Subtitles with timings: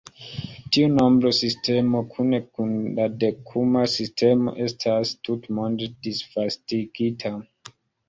[0.77, 7.37] Tiu nombrosistemo, kune kun la Dekuma sistemo, estas tutmonde disvastigita.